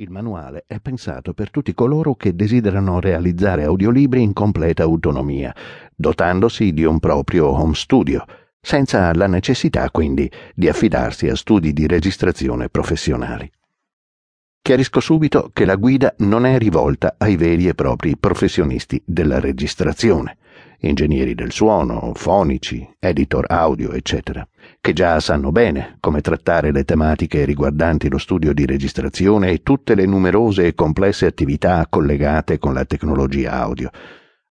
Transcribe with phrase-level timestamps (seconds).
[0.00, 5.54] Il manuale è pensato per tutti coloro che desiderano realizzare audiolibri in completa autonomia,
[5.94, 8.24] dotandosi di un proprio home studio,
[8.58, 13.52] senza la necessità quindi di affidarsi a studi di registrazione professionali.
[14.62, 20.38] Chiarisco subito che la guida non è rivolta ai veri e propri professionisti della registrazione,
[20.80, 24.46] ingegneri del suono, fonici, editor audio, eccetera
[24.80, 29.94] che già sanno bene come trattare le tematiche riguardanti lo studio di registrazione e tutte
[29.94, 33.90] le numerose e complesse attività collegate con la tecnologia audio,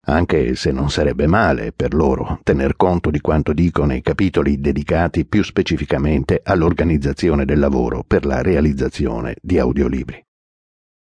[0.06, 5.24] anche se non sarebbe male per loro tener conto di quanto dicono i capitoli dedicati
[5.24, 10.27] più specificamente all'organizzazione del lavoro per la realizzazione di audiolibri.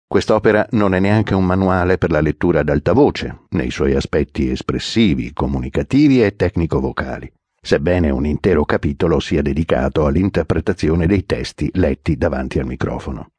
[0.07, 4.49] Quest'opera non è neanche un manuale per la lettura ad alta voce, nei suoi aspetti
[4.49, 7.31] espressivi, comunicativi e tecnico-vocali
[7.65, 13.31] sebbene un intero capitolo sia dedicato all'interpretazione dei testi letti davanti al microfono.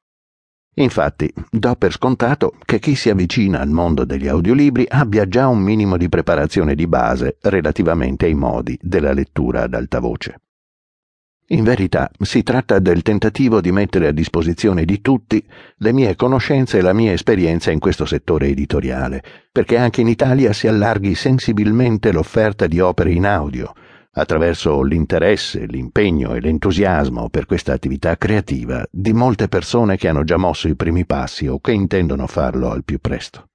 [0.79, 5.61] Infatti, do per scontato che chi si avvicina al mondo degli audiolibri abbia già un
[5.61, 10.41] minimo di preparazione di base relativamente ai modi della lettura ad alta voce.
[11.51, 15.41] In verità si tratta del tentativo di mettere a disposizione di tutti
[15.77, 20.53] le mie conoscenze e la mia esperienza in questo settore editoriale, perché anche in Italia
[20.53, 23.73] si allarghi sensibilmente l'offerta di opere in audio,
[24.15, 30.39] attraverso l'interesse, l'impegno e l'entusiasmo per questa attività creativa di molte persone che hanno già
[30.39, 33.51] mosso i primi passi o che intendono farlo al più presto.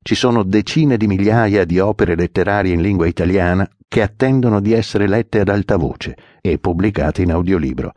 [0.00, 5.06] Ci sono decine di migliaia di opere letterarie in lingua italiana che attendono di essere
[5.06, 7.92] lette ad alta voce e pubblicate in audiolibro,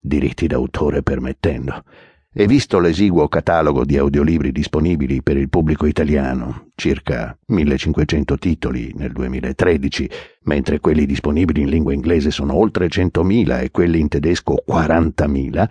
[0.00, 1.84] diritti d'autore permettendo
[2.32, 9.12] e visto l'esiguo catalogo di audiolibri disponibili per il pubblico italiano, circa 1500 titoli nel
[9.12, 10.08] 2013,
[10.44, 15.68] mentre quelli disponibili in lingua inglese sono oltre 100.000 e quelli in tedesco 40.000,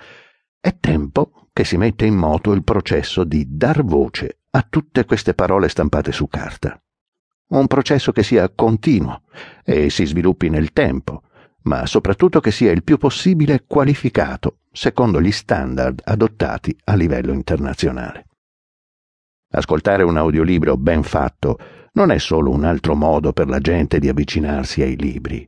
[0.60, 5.34] è tempo che si metta in moto il processo di dar voce a tutte queste
[5.34, 6.80] parole stampate su carta.
[7.54, 9.22] Un processo che sia continuo
[9.64, 11.22] e si sviluppi nel tempo,
[11.64, 18.26] ma soprattutto che sia il più possibile qualificato secondo gli standard adottati a livello internazionale.
[19.52, 21.60] Ascoltare un audiolibro ben fatto
[21.94, 25.48] non è solo un altro modo per la gente di avvicinarsi ai libri,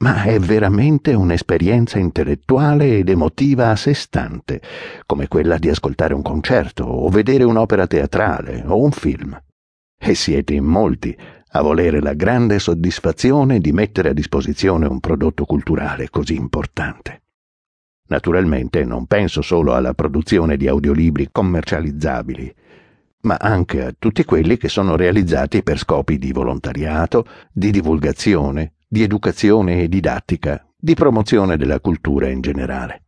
[0.00, 4.60] ma è veramente un'esperienza intellettuale ed emotiva a sé stante,
[5.06, 9.40] come quella di ascoltare un concerto o vedere un'opera teatrale o un film.
[10.00, 11.16] E siete in molti
[11.52, 17.22] a volere la grande soddisfazione di mettere a disposizione un prodotto culturale così importante.
[18.08, 22.54] Naturalmente non penso solo alla produzione di audiolibri commercializzabili,
[23.22, 29.02] ma anche a tutti quelli che sono realizzati per scopi di volontariato, di divulgazione, di
[29.02, 33.07] educazione e didattica, di promozione della cultura in generale.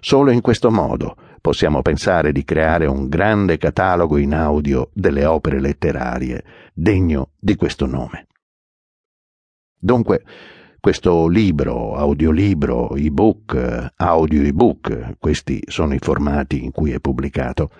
[0.00, 5.60] Solo in questo modo possiamo pensare di creare un grande catalogo in audio delle opere
[5.60, 8.26] letterarie degno di questo nome.
[9.78, 10.22] Dunque,
[10.80, 17.70] questo libro, audiolibro, ebook, audio ebook, questi sono i formati in cui è pubblicato,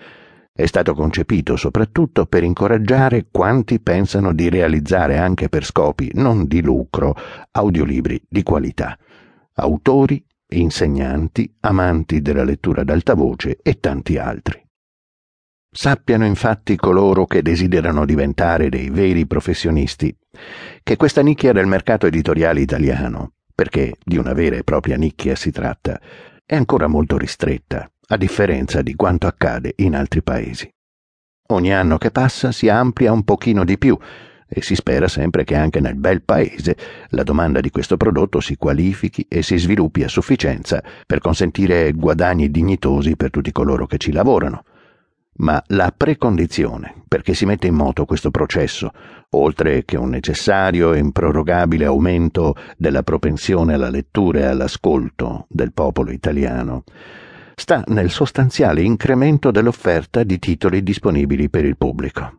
[0.53, 6.61] è stato concepito soprattutto per incoraggiare quanti pensano di realizzare anche per scopi non di
[6.61, 7.15] lucro
[7.51, 8.95] audiolibri di qualità,
[9.55, 10.23] autori,
[10.59, 14.63] insegnanti, amanti della lettura ad alta voce e tanti altri.
[15.73, 20.13] Sappiano infatti coloro che desiderano diventare dei veri professionisti
[20.83, 25.51] che questa nicchia del mercato editoriale italiano, perché di una vera e propria nicchia si
[25.51, 25.99] tratta,
[26.45, 30.69] è ancora molto ristretta, a differenza di quanto accade in altri paesi.
[31.51, 33.97] Ogni anno che passa si amplia un pochino di più
[34.53, 36.75] e si spera sempre che anche nel bel paese
[37.09, 42.51] la domanda di questo prodotto si qualifichi e si sviluppi a sufficienza per consentire guadagni
[42.51, 44.63] dignitosi per tutti coloro che ci lavorano
[45.41, 48.91] ma la precondizione perché si metta in moto questo processo,
[49.31, 56.11] oltre che un necessario e improrogabile aumento della propensione alla lettura e all'ascolto del popolo
[56.11, 56.83] italiano,
[57.55, 62.37] sta nel sostanziale incremento dell'offerta di titoli disponibili per il pubblico.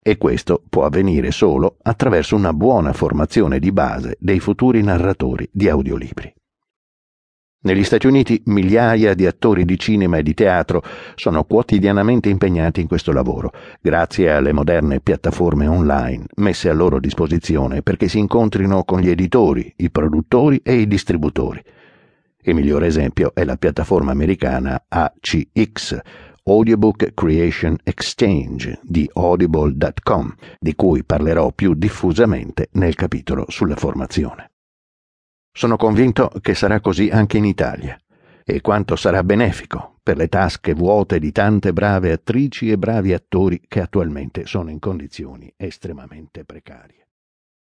[0.00, 5.68] E questo può avvenire solo attraverso una buona formazione di base dei futuri narratori di
[5.68, 6.32] audiolibri.
[7.60, 10.80] Negli Stati Uniti migliaia di attori di cinema e di teatro
[11.16, 17.82] sono quotidianamente impegnati in questo lavoro, grazie alle moderne piattaforme online messe a loro disposizione
[17.82, 21.60] perché si incontrino con gli editori, i produttori e i distributori.
[22.42, 25.98] Il migliore esempio è la piattaforma americana ACX,
[26.50, 34.52] Audiobook Creation Exchange di audible.com, di cui parlerò più diffusamente nel capitolo sulla formazione.
[35.52, 38.00] Sono convinto che sarà così anche in Italia
[38.44, 43.60] e quanto sarà benefico per le tasche vuote di tante brave attrici e bravi attori
[43.68, 47.07] che attualmente sono in condizioni estremamente precarie.